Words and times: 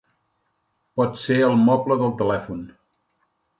Potser 1.01 1.37
al 1.49 1.55
moble 1.67 1.99
del 2.01 2.17
telèfon. 2.25 2.67